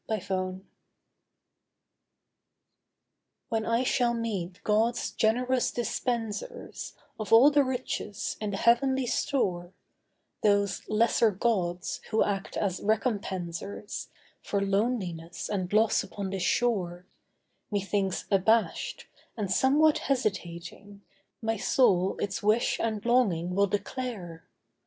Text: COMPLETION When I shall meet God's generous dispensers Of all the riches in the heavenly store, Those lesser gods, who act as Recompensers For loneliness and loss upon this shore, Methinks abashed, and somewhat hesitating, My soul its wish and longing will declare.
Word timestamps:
COMPLETION 0.09 0.67
When 3.49 3.67
I 3.67 3.83
shall 3.83 4.15
meet 4.15 4.59
God's 4.63 5.11
generous 5.11 5.69
dispensers 5.69 6.95
Of 7.19 7.31
all 7.31 7.51
the 7.51 7.63
riches 7.63 8.35
in 8.41 8.49
the 8.49 8.57
heavenly 8.57 9.05
store, 9.05 9.73
Those 10.41 10.81
lesser 10.89 11.29
gods, 11.29 12.01
who 12.09 12.23
act 12.23 12.57
as 12.57 12.81
Recompensers 12.81 14.07
For 14.41 14.59
loneliness 14.59 15.47
and 15.47 15.71
loss 15.71 16.01
upon 16.01 16.31
this 16.31 16.41
shore, 16.41 17.05
Methinks 17.69 18.25
abashed, 18.31 19.05
and 19.37 19.51
somewhat 19.51 19.99
hesitating, 19.99 21.03
My 21.43 21.57
soul 21.57 22.17
its 22.19 22.41
wish 22.41 22.79
and 22.79 23.05
longing 23.05 23.53
will 23.53 23.67
declare. 23.67 24.49